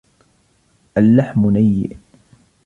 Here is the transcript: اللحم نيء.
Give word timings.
اللحم 0.97 1.49
نيء. 1.49 1.97